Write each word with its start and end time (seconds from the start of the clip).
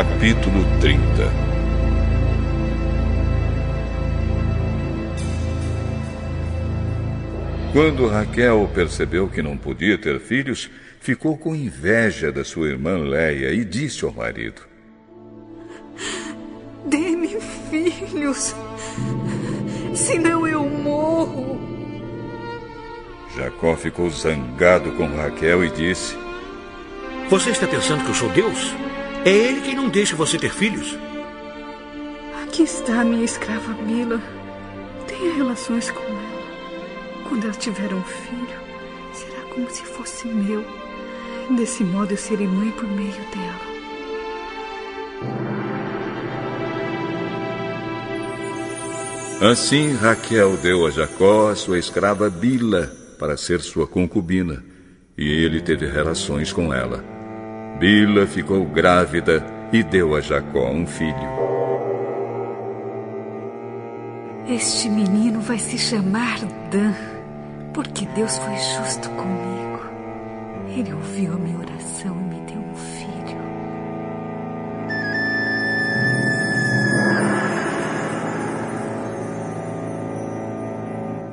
Capítulo 0.00 0.64
30 0.80 1.02
Quando 7.70 8.06
Raquel 8.06 8.66
percebeu 8.74 9.28
que 9.28 9.42
não 9.42 9.58
podia 9.58 9.98
ter 9.98 10.18
filhos, 10.18 10.70
ficou 11.00 11.36
com 11.36 11.54
inveja 11.54 12.32
da 12.32 12.42
sua 12.42 12.68
irmã 12.68 12.96
Leia 12.96 13.52
e 13.52 13.62
disse 13.62 14.02
ao 14.06 14.10
marido: 14.10 14.62
Dê-me 16.86 17.38
filhos, 17.68 18.56
senão 19.94 20.46
eu 20.46 20.64
morro. 20.64 21.60
Jacó 23.36 23.76
ficou 23.76 24.08
zangado 24.08 24.92
com 24.92 25.04
Raquel 25.14 25.62
e 25.62 25.68
disse: 25.68 26.16
Você 27.28 27.50
está 27.50 27.66
pensando 27.66 28.02
que 28.02 28.08
eu 28.08 28.14
sou 28.14 28.30
Deus? 28.30 28.74
É 29.24 29.30
ele 29.30 29.60
quem 29.60 29.74
não 29.74 29.88
deixa 29.88 30.16
você 30.16 30.38
ter 30.38 30.50
filhos. 30.50 30.96
Aqui 32.42 32.62
está 32.62 33.02
a 33.02 33.04
minha 33.04 33.24
escrava 33.24 33.74
Bila. 33.84 34.20
Tenha 35.06 35.34
relações 35.34 35.90
com 35.90 36.00
ela. 36.00 37.28
Quando 37.28 37.44
ela 37.44 37.52
tiver 37.52 37.92
um 37.92 38.02
filho, 38.02 38.58
será 39.12 39.42
como 39.52 39.70
se 39.70 39.84
fosse 39.84 40.26
meu. 40.26 40.64
Desse 41.54 41.84
modo 41.84 42.12
eu 42.12 42.16
serei 42.16 42.46
mãe 42.46 42.70
por 42.70 42.88
meio 42.88 43.12
dela. 43.12 43.70
Assim 49.52 49.94
Raquel 49.94 50.56
deu 50.56 50.86
a 50.86 50.90
Jacó 50.90 51.48
a 51.50 51.56
sua 51.56 51.78
escrava 51.78 52.28
Bila 52.30 52.92
para 53.18 53.36
ser 53.36 53.60
sua 53.60 53.86
concubina, 53.86 54.64
e 55.16 55.28
ele 55.28 55.60
teve 55.60 55.86
relações 55.86 56.52
com 56.52 56.72
ela. 56.72 57.19
Bila 57.80 58.26
ficou 58.26 58.66
grávida 58.66 59.42
e 59.72 59.82
deu 59.82 60.14
a 60.14 60.20
Jacó 60.20 60.68
um 60.70 60.86
filho. 60.86 61.16
Este 64.46 64.90
menino 64.90 65.40
vai 65.40 65.58
se 65.58 65.78
chamar 65.78 66.40
Dan, 66.70 66.92
porque 67.72 68.04
Deus 68.14 68.36
foi 68.36 68.54
justo 68.54 69.08
comigo. 69.08 69.80
Ele 70.76 70.92
ouviu 70.92 71.32
a 71.32 71.36
minha 71.36 71.56
oração 71.56 72.14
e 72.14 72.34
me 72.34 72.40
deu 72.42 72.58
um 72.58 72.74
filho. 72.76 73.38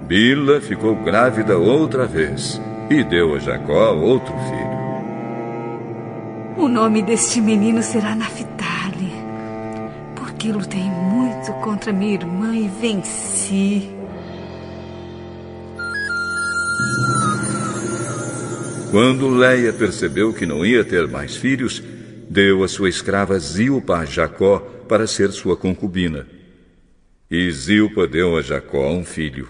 Bila 0.07 0.61
ficou 0.61 0.95
grávida 1.03 1.57
outra 1.57 2.05
vez 2.05 2.61
e 2.89 3.03
deu 3.03 3.35
a 3.35 3.39
Jacó 3.39 3.93
outro 3.95 4.33
filho. 4.33 4.76
O 6.67 6.69
nome 6.69 7.01
deste 7.01 7.39
menino 7.39 7.81
será 7.81 8.13
Naphtali, 8.13 9.09
porque 10.13 10.51
lutei 10.51 10.83
muito 10.83 11.53
contra 11.63 11.93
minha 11.93 12.15
irmã 12.15 12.53
e 12.57 12.67
venci. 12.67 13.89
Quando 18.91 19.29
Leia 19.29 19.71
percebeu 19.71 20.33
que 20.33 20.45
não 20.45 20.65
ia 20.65 20.83
ter 20.83 21.07
mais 21.07 21.37
filhos, 21.37 21.81
deu 22.29 22.65
a 22.65 22.67
sua 22.67 22.89
escrava 22.89 23.39
Zilpa 23.39 23.99
a 23.99 24.05
Jacó 24.05 24.59
para 24.89 25.07
ser 25.07 25.31
sua 25.31 25.55
concubina. 25.55 26.27
E 27.31 27.49
Zilpa 27.49 28.05
deu 28.05 28.35
a 28.35 28.41
Jacó 28.41 28.89
um 28.89 29.05
filho. 29.05 29.47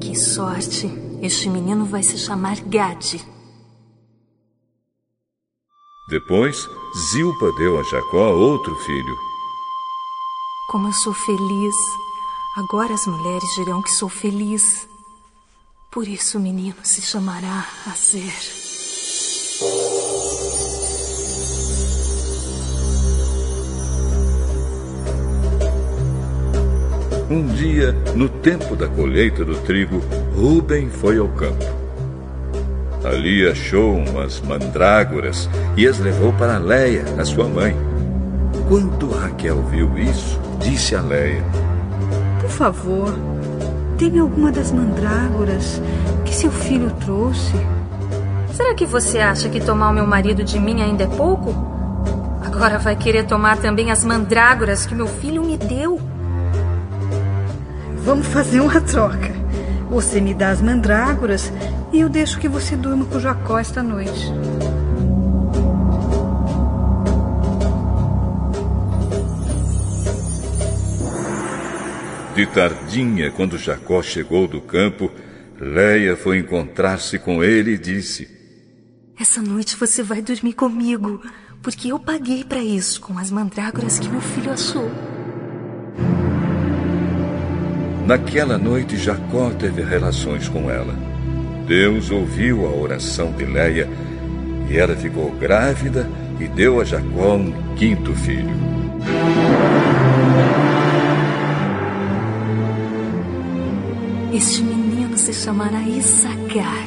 Que 0.00 0.18
sorte! 0.18 0.90
Este 1.22 1.48
menino 1.48 1.84
vai 1.84 2.02
se 2.02 2.18
chamar 2.18 2.56
Gade. 2.62 3.37
Depois, 6.08 6.66
Zilpa 6.96 7.52
deu 7.58 7.78
a 7.78 7.82
Jacó 7.82 8.32
outro 8.32 8.74
filho. 8.76 9.14
Como 10.70 10.88
eu 10.88 10.92
sou 10.94 11.12
feliz. 11.12 11.74
Agora 12.56 12.94
as 12.94 13.06
mulheres 13.06 13.54
dirão 13.54 13.82
que 13.82 13.90
sou 13.90 14.08
feliz. 14.08 14.88
Por 15.90 16.08
isso 16.08 16.38
o 16.38 16.40
menino 16.40 16.76
se 16.82 17.02
chamará 17.02 17.66
Azer. 17.86 18.32
Um 27.30 27.46
dia, 27.54 27.92
no 28.16 28.30
tempo 28.30 28.74
da 28.74 28.88
colheita 28.88 29.44
do 29.44 29.60
trigo, 29.60 29.98
Ruben 30.34 30.88
foi 30.88 31.18
ao 31.18 31.28
campo. 31.28 31.87
Ali 33.04 33.48
achou 33.48 33.94
umas 33.94 34.40
mandrágoras 34.40 35.48
e 35.76 35.86
as 35.86 35.98
levou 35.98 36.32
para 36.32 36.58
Leia, 36.58 37.04
a 37.16 37.24
sua 37.24 37.46
mãe. 37.46 37.76
Quando 38.68 39.10
Raquel 39.10 39.62
viu 39.70 39.96
isso, 39.96 40.38
disse 40.58 40.96
a 40.96 41.00
Leia: 41.00 41.44
Por 42.40 42.50
favor, 42.50 43.14
dê-me 43.96 44.18
alguma 44.18 44.50
das 44.50 44.72
mandrágoras 44.72 45.80
que 46.24 46.34
seu 46.34 46.50
filho 46.50 46.90
trouxe. 47.00 47.54
Será 48.52 48.74
que 48.74 48.84
você 48.84 49.20
acha 49.20 49.48
que 49.48 49.60
tomar 49.60 49.90
o 49.90 49.94
meu 49.94 50.06
marido 50.06 50.42
de 50.42 50.58
mim 50.58 50.82
ainda 50.82 51.04
é 51.04 51.06
pouco? 51.06 51.54
Agora 52.44 52.78
vai 52.78 52.96
querer 52.96 53.24
tomar 53.24 53.58
também 53.58 53.92
as 53.92 54.04
mandrágoras 54.04 54.84
que 54.84 54.94
meu 54.94 55.06
filho 55.06 55.44
me 55.44 55.56
deu. 55.56 56.00
Vamos 58.04 58.26
fazer 58.26 58.60
uma 58.60 58.80
troca. 58.80 59.30
Você 59.88 60.20
me 60.20 60.34
dá 60.34 60.50
as 60.50 60.60
mandrágoras 60.60 61.52
e 61.92 62.00
eu 62.00 62.08
deixo 62.08 62.38
que 62.38 62.48
você 62.48 62.76
durma 62.76 63.04
com 63.06 63.18
Jacó 63.18 63.58
esta 63.58 63.82
noite. 63.82 64.32
De 72.34 72.46
tardinha, 72.46 73.32
quando 73.32 73.58
Jacó 73.58 74.00
chegou 74.00 74.46
do 74.46 74.60
campo, 74.60 75.10
Leia 75.60 76.16
foi 76.16 76.38
encontrar-se 76.38 77.18
com 77.18 77.42
ele 77.42 77.72
e 77.72 77.78
disse: 77.78 78.28
Essa 79.18 79.42
noite 79.42 79.74
você 79.76 80.04
vai 80.04 80.22
dormir 80.22 80.52
comigo, 80.52 81.20
porque 81.60 81.90
eu 81.90 81.98
paguei 81.98 82.44
para 82.44 82.62
isso 82.62 83.00
com 83.00 83.18
as 83.18 83.30
mandrágoras 83.30 83.98
que 83.98 84.08
meu 84.08 84.20
filho 84.20 84.52
achou. 84.52 84.88
Naquela 88.06 88.56
noite, 88.56 88.96
Jacó 88.96 89.50
teve 89.50 89.82
relações 89.82 90.48
com 90.48 90.70
ela. 90.70 91.07
Deus 91.68 92.10
ouviu 92.10 92.66
a 92.66 92.70
oração 92.70 93.30
de 93.32 93.44
Leia 93.44 93.86
e 94.70 94.78
ela 94.78 94.96
ficou 94.96 95.30
grávida 95.32 96.08
e 96.40 96.48
deu 96.48 96.80
a 96.80 96.84
Jacó 96.84 97.36
um 97.36 97.74
quinto 97.74 98.14
filho. 98.14 98.56
Este 104.32 104.62
menino 104.62 105.18
se 105.18 105.34
chamará 105.34 105.82
Isacar, 105.82 106.86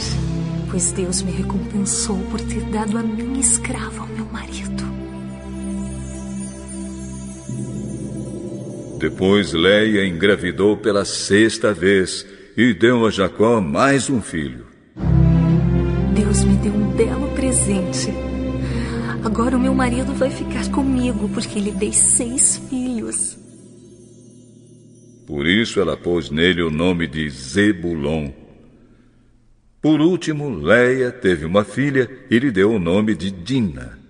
pois 0.71 0.91
Deus 0.91 1.21
me 1.21 1.31
recompensou 1.31 2.17
por 2.31 2.41
ter 2.41 2.61
dado 2.61 2.97
a 2.97 3.03
minha 3.03 3.39
escrava 3.39 4.01
ao 4.01 4.07
meu 4.07 4.25
marido. 4.25 4.83
Depois 8.97 9.53
Leia 9.53 10.07
engravidou 10.07 10.75
pela 10.75 11.05
sexta 11.05 11.71
vez 11.71 12.25
e 12.57 12.73
deu 12.73 13.05
a 13.05 13.11
Jacó 13.11 13.61
mais 13.61 14.09
um 14.09 14.19
filho. 14.19 14.70
Deus 16.31 16.45
me 16.45 16.55
deu 16.55 16.73
um 16.73 16.91
belo 16.91 17.27
presente. 17.35 18.07
Agora 19.21 19.57
o 19.57 19.59
meu 19.59 19.75
marido 19.75 20.13
vai 20.13 20.29
ficar 20.29 20.71
comigo 20.71 21.27
porque 21.27 21.59
lhe 21.59 21.73
dei 21.73 21.91
seis 21.91 22.55
filhos. 22.69 23.37
Por 25.27 25.45
isso 25.45 25.81
ela 25.81 25.97
pôs 25.97 26.29
nele 26.29 26.61
o 26.61 26.71
nome 26.71 27.05
de 27.05 27.29
Zebulon. 27.29 28.31
Por 29.81 29.99
último, 29.99 30.49
Leia 30.49 31.11
teve 31.11 31.43
uma 31.43 31.65
filha 31.65 32.09
e 32.29 32.39
lhe 32.39 32.49
deu 32.49 32.71
o 32.71 32.79
nome 32.79 33.13
de 33.13 33.29
Dina. 33.29 34.00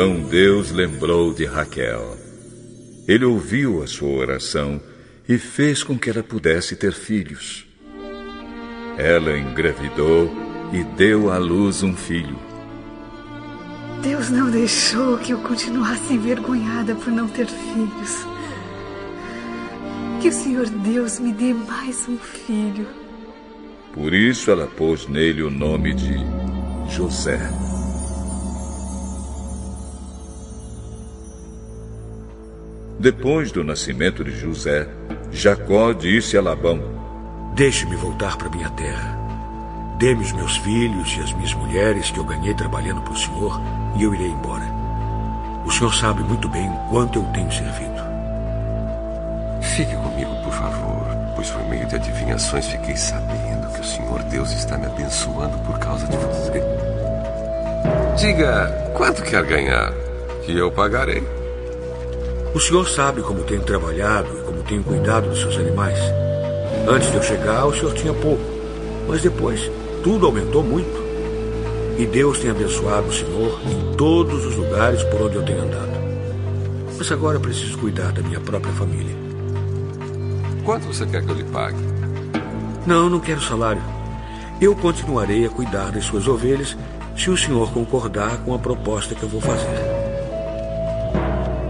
Então 0.00 0.20
Deus 0.20 0.70
lembrou 0.70 1.34
de 1.34 1.44
Raquel. 1.44 2.16
Ele 3.08 3.24
ouviu 3.24 3.82
a 3.82 3.86
sua 3.88 4.10
oração 4.10 4.80
e 5.28 5.36
fez 5.38 5.82
com 5.82 5.98
que 5.98 6.08
ela 6.08 6.22
pudesse 6.22 6.76
ter 6.76 6.92
filhos. 6.92 7.66
Ela 8.96 9.36
engravidou 9.36 10.30
e 10.72 10.84
deu 10.96 11.32
à 11.32 11.38
luz 11.38 11.82
um 11.82 11.96
filho. 11.96 12.38
Deus 14.00 14.30
não 14.30 14.48
deixou 14.48 15.18
que 15.18 15.32
eu 15.32 15.38
continuasse 15.38 16.14
envergonhada 16.14 16.94
por 16.94 17.12
não 17.12 17.26
ter 17.26 17.48
filhos. 17.48 18.24
Que 20.22 20.28
o 20.28 20.32
Senhor 20.32 20.70
Deus 20.70 21.18
me 21.18 21.32
dê 21.32 21.52
mais 21.52 22.08
um 22.08 22.18
filho. 22.18 22.86
Por 23.92 24.14
isso 24.14 24.48
ela 24.48 24.68
pôs 24.68 25.08
nele 25.08 25.42
o 25.42 25.50
nome 25.50 25.92
de 25.92 26.14
José. 26.88 27.67
Depois 32.98 33.52
do 33.52 33.62
nascimento 33.62 34.24
de 34.24 34.32
José, 34.32 34.88
Jacó 35.30 35.92
disse 35.92 36.36
a 36.36 36.42
Labão: 36.42 36.80
Deixe-me 37.54 37.94
voltar 37.94 38.36
para 38.36 38.50
minha 38.50 38.68
terra. 38.70 39.16
Dê-me 39.98 40.24
os 40.24 40.32
meus 40.32 40.56
filhos 40.56 41.16
e 41.16 41.20
as 41.20 41.32
minhas 41.32 41.54
mulheres 41.54 42.10
que 42.10 42.18
eu 42.18 42.24
ganhei 42.24 42.54
trabalhando 42.54 43.00
para 43.02 43.12
o 43.12 43.16
Senhor 43.16 43.60
e 43.96 44.02
eu 44.02 44.12
irei 44.14 44.28
embora. 44.28 44.64
O 45.64 45.70
Senhor 45.70 45.94
sabe 45.94 46.24
muito 46.24 46.48
bem 46.48 46.68
quanto 46.90 47.20
eu 47.20 47.24
tenho 47.26 47.52
servido. 47.52 48.02
Fique 49.60 49.94
comigo, 49.94 50.34
por 50.42 50.52
favor, 50.52 51.06
pois 51.36 51.50
por 51.50 51.68
meio 51.68 51.86
de 51.86 51.94
adivinhações 51.94 52.66
fiquei 52.66 52.96
sabendo 52.96 53.72
que 53.74 53.80
o 53.80 53.84
Senhor 53.84 54.22
Deus 54.24 54.50
está 54.50 54.76
me 54.76 54.86
abençoando 54.86 55.56
por 55.58 55.78
causa 55.78 56.04
de 56.08 56.16
você. 56.16 56.62
Diga 58.16 58.92
quanto 58.96 59.22
quer 59.22 59.44
ganhar, 59.44 59.92
que 60.44 60.56
eu 60.56 60.72
pagarei. 60.72 61.37
O 62.58 62.60
senhor 62.60 62.88
sabe 62.88 63.22
como 63.22 63.44
tenho 63.44 63.62
trabalhado 63.62 64.36
e 64.36 64.42
como 64.42 64.64
tenho 64.64 64.82
cuidado 64.82 65.28
dos 65.28 65.38
seus 65.38 65.56
animais. 65.58 65.96
Antes 66.88 67.08
de 67.08 67.16
eu 67.16 67.22
chegar, 67.22 67.64
o 67.64 67.72
senhor 67.72 67.94
tinha 67.94 68.12
pouco, 68.12 68.42
mas 69.06 69.22
depois 69.22 69.70
tudo 70.02 70.26
aumentou 70.26 70.64
muito. 70.64 71.00
E 71.96 72.04
Deus 72.04 72.40
tem 72.40 72.50
abençoado 72.50 73.06
o 73.06 73.12
senhor 73.12 73.60
em 73.64 73.94
todos 73.94 74.44
os 74.44 74.56
lugares 74.56 75.04
por 75.04 75.22
onde 75.22 75.36
eu 75.36 75.44
tenho 75.44 75.62
andado. 75.62 75.92
Mas 76.98 77.12
agora 77.12 77.38
preciso 77.38 77.78
cuidar 77.78 78.10
da 78.10 78.22
minha 78.22 78.40
própria 78.40 78.74
família. 78.74 79.14
Quanto 80.64 80.88
você 80.88 81.06
quer 81.06 81.22
que 81.22 81.30
eu 81.30 81.36
lhe 81.36 81.44
pague? 81.44 81.78
Não, 82.84 83.08
não 83.08 83.20
quero 83.20 83.40
salário. 83.40 83.82
Eu 84.60 84.74
continuarei 84.74 85.46
a 85.46 85.48
cuidar 85.48 85.92
das 85.92 86.06
suas 86.06 86.26
ovelhas 86.26 86.76
se 87.16 87.30
o 87.30 87.36
senhor 87.36 87.70
concordar 87.70 88.38
com 88.38 88.52
a 88.52 88.58
proposta 88.58 89.14
que 89.14 89.22
eu 89.22 89.28
vou 89.28 89.40
fazer. 89.40 90.08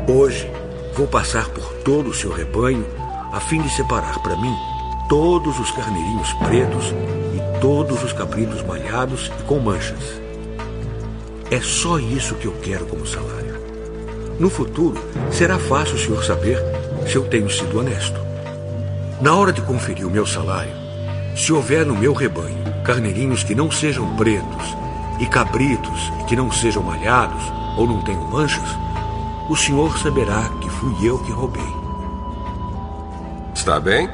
Hoje, 0.09 0.51
Vou 0.99 1.07
passar 1.07 1.49
por 1.51 1.63
todo 1.85 2.11
o 2.11 2.13
seu 2.13 2.33
rebanho 2.33 2.85
a 3.33 3.39
fim 3.39 3.63
de 3.63 3.71
separar 3.71 4.19
para 4.19 4.35
mim 4.35 4.53
todos 5.09 5.57
os 5.61 5.71
carneirinhos 5.71 6.33
pretos 6.45 6.93
e 7.37 7.61
todos 7.61 8.03
os 8.03 8.13
cabritos 8.13 8.65
malhados 8.65 9.31
e 9.39 9.43
com 9.45 9.61
manchas. 9.61 10.21
É 11.53 11.61
só 11.61 12.01
isso 12.01 12.35
que 12.35 12.47
eu 12.47 12.53
quero 12.61 12.85
como 12.87 13.07
salário. 13.07 13.61
No 14.41 14.51
futuro, 14.51 15.01
será 15.31 15.57
fácil 15.57 15.95
o 15.95 15.99
senhor 16.01 16.25
saber 16.25 16.59
se 17.07 17.15
eu 17.15 17.29
tenho 17.29 17.49
sido 17.49 17.79
honesto. 17.79 18.21
Na 19.21 19.37
hora 19.37 19.53
de 19.53 19.63
conferir 19.63 20.05
o 20.05 20.11
meu 20.11 20.27
salário, 20.27 20.73
se 21.37 21.53
houver 21.53 21.87
no 21.87 21.95
meu 21.95 22.13
rebanho 22.13 22.59
carneirinhos 22.83 23.45
que 23.45 23.55
não 23.55 23.71
sejam 23.71 24.17
pretos 24.17 24.77
e 25.21 25.27
cabritos 25.27 26.13
que 26.27 26.35
não 26.35 26.51
sejam 26.51 26.83
malhados 26.83 27.45
ou 27.77 27.87
não 27.87 28.03
tenham 28.03 28.25
manchas, 28.25 28.69
o 29.49 29.57
senhor 29.57 29.99
saberá 29.99 30.51
que 30.61 30.69
fui 30.69 31.09
eu 31.09 31.19
que 31.21 31.33
roubei. 31.33 31.63
Está 33.55 33.81
bem? 33.81 34.09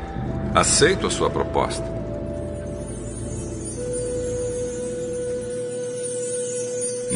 Aceito 0.54 1.06
a 1.06 1.10
sua 1.10 1.28
proposta. 1.28 1.84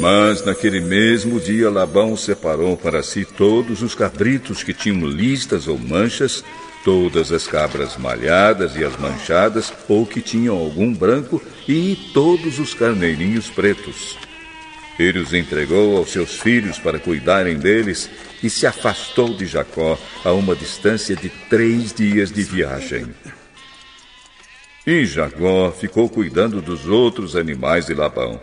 Mas 0.00 0.44
naquele 0.44 0.80
mesmo 0.80 1.40
dia 1.40 1.70
Labão 1.70 2.16
separou 2.16 2.76
para 2.76 3.02
si 3.02 3.24
todos 3.24 3.82
os 3.82 3.94
cabritos 3.94 4.62
que 4.62 4.72
tinham 4.72 5.08
listas 5.08 5.66
ou 5.66 5.78
manchas, 5.78 6.44
todas 6.84 7.32
as 7.32 7.46
cabras 7.46 7.96
malhadas 7.96 8.76
e 8.76 8.84
as 8.84 8.96
manchadas, 8.96 9.72
ou 9.88 10.06
que 10.06 10.20
tinham 10.20 10.56
algum 10.56 10.92
branco, 10.92 11.42
e 11.66 11.96
todos 12.14 12.58
os 12.58 12.74
carneirinhos 12.74 13.50
pretos. 13.50 14.16
Ele 14.98 15.20
os 15.20 15.32
entregou 15.32 15.96
aos 15.96 16.10
seus 16.10 16.40
filhos 16.40 16.78
para 16.78 16.98
cuidarem 16.98 17.56
deles 17.56 18.10
e 18.42 18.50
se 18.50 18.66
afastou 18.66 19.32
de 19.34 19.46
Jacó 19.46 19.96
a 20.24 20.32
uma 20.32 20.56
distância 20.56 21.14
de 21.14 21.28
três 21.28 21.92
dias 21.92 22.32
de 22.32 22.42
viagem. 22.42 23.06
E 24.84 25.04
Jacó 25.06 25.70
ficou 25.70 26.08
cuidando 26.08 26.60
dos 26.60 26.86
outros 26.86 27.36
animais 27.36 27.86
de 27.86 27.94
Labão. 27.94 28.40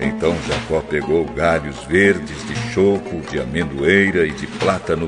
Então 0.00 0.36
Jacó 0.48 0.80
pegou 0.80 1.24
galhos 1.26 1.84
verdes 1.84 2.44
de 2.48 2.72
choco, 2.72 3.20
de 3.30 3.38
amendoeira 3.38 4.26
e 4.26 4.32
de 4.32 4.46
plátano 4.46 5.06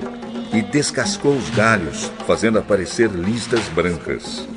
e 0.56 0.62
descascou 0.62 1.36
os 1.36 1.50
galhos, 1.50 2.10
fazendo 2.26 2.58
aparecer 2.58 3.10
listas 3.10 3.60
brancas. 3.68 4.48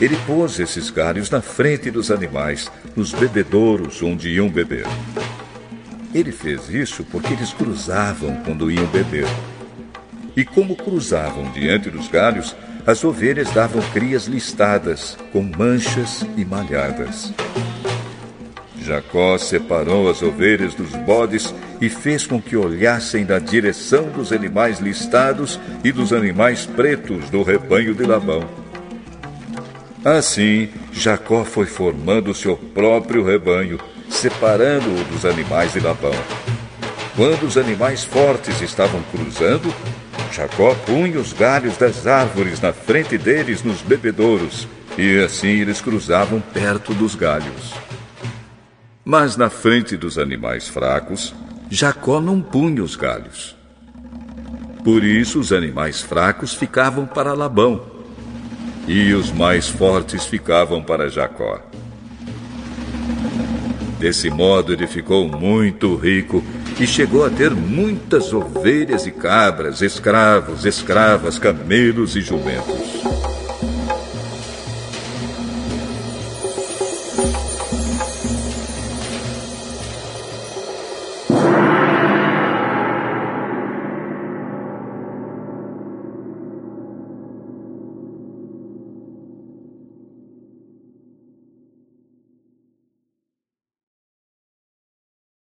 Ele 0.00 0.16
pôs 0.24 0.60
esses 0.60 0.88
galhos 0.88 1.28
na 1.28 1.42
frente 1.42 1.90
dos 1.90 2.12
animais, 2.12 2.70
nos 2.94 3.12
bebedouros 3.12 4.00
onde 4.04 4.28
iam 4.30 4.48
beber. 4.48 4.86
Ele 6.14 6.30
fez 6.30 6.70
isso 6.70 7.02
porque 7.02 7.32
eles 7.32 7.52
cruzavam 7.52 8.36
quando 8.44 8.70
iam 8.70 8.86
beber. 8.86 9.26
E 10.36 10.44
como 10.44 10.76
cruzavam 10.76 11.50
diante 11.50 11.90
dos 11.90 12.06
galhos, 12.06 12.54
as 12.86 13.02
ovelhas 13.02 13.50
davam 13.50 13.82
crias 13.90 14.26
listadas, 14.26 15.18
com 15.32 15.42
manchas 15.42 16.24
e 16.36 16.44
malhadas. 16.44 17.32
Jacó 18.90 19.38
separou 19.38 20.10
as 20.10 20.20
ovelhas 20.20 20.74
dos 20.74 20.90
bodes 20.90 21.54
e 21.80 21.88
fez 21.88 22.26
com 22.26 22.42
que 22.42 22.56
olhassem 22.56 23.24
na 23.24 23.38
direção 23.38 24.08
dos 24.08 24.32
animais 24.32 24.80
listados 24.80 25.60
e 25.84 25.92
dos 25.92 26.12
animais 26.12 26.66
pretos 26.66 27.30
do 27.30 27.44
rebanho 27.44 27.94
de 27.94 28.02
Labão. 28.02 28.42
Assim, 30.04 30.70
Jacó 30.92 31.44
foi 31.44 31.66
formando 31.66 32.34
seu 32.34 32.56
próprio 32.56 33.24
rebanho, 33.24 33.78
separando-o 34.08 35.04
dos 35.04 35.24
animais 35.24 35.72
de 35.72 35.78
Labão. 35.78 36.10
Quando 37.14 37.44
os 37.44 37.56
animais 37.56 38.02
fortes 38.02 38.60
estavam 38.60 39.00
cruzando, 39.12 39.72
Jacó 40.32 40.74
punha 40.84 41.20
os 41.20 41.32
galhos 41.32 41.76
das 41.76 42.08
árvores 42.08 42.60
na 42.60 42.72
frente 42.72 43.16
deles 43.16 43.62
nos 43.62 43.82
bebedouros, 43.82 44.66
e 44.98 45.20
assim 45.20 45.60
eles 45.60 45.80
cruzavam 45.80 46.40
perto 46.40 46.92
dos 46.92 47.14
galhos. 47.14 47.72
Mas 49.04 49.36
na 49.36 49.48
frente 49.48 49.96
dos 49.96 50.18
animais 50.18 50.68
fracos, 50.68 51.34
Jacó 51.70 52.20
não 52.20 52.40
punha 52.40 52.82
os 52.82 52.96
galhos. 52.96 53.56
Por 54.84 55.04
isso 55.04 55.38
os 55.38 55.52
animais 55.52 56.00
fracos 56.00 56.54
ficavam 56.54 57.06
para 57.06 57.34
Labão, 57.34 57.82
e 58.86 59.12
os 59.12 59.30
mais 59.30 59.68
fortes 59.68 60.26
ficavam 60.26 60.82
para 60.82 61.08
Jacó. 61.08 61.60
Desse 63.98 64.30
modo 64.30 64.72
ele 64.72 64.86
ficou 64.86 65.28
muito 65.28 65.94
rico 65.94 66.42
e 66.80 66.86
chegou 66.86 67.24
a 67.24 67.30
ter 67.30 67.50
muitas 67.50 68.32
ovelhas 68.32 69.06
e 69.06 69.10
cabras, 69.10 69.82
escravos, 69.82 70.64
escravas, 70.64 71.38
camelos 71.38 72.16
e 72.16 72.22
jumentos. 72.22 73.19